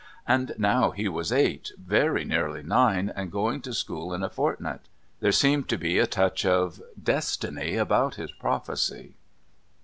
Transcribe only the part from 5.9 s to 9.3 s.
a touch of destiny about his prophecy.